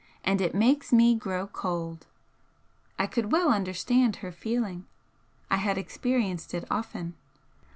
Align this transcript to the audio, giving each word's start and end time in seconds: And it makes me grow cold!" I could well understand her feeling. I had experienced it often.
And 0.23 0.41
it 0.41 0.55
makes 0.55 0.91
me 0.91 1.13
grow 1.13 1.45
cold!" 1.45 2.07
I 2.97 3.05
could 3.05 3.31
well 3.31 3.49
understand 3.53 4.15
her 4.15 4.31
feeling. 4.31 4.87
I 5.51 5.57
had 5.57 5.77
experienced 5.77 6.55
it 6.55 6.65
often. 6.71 7.13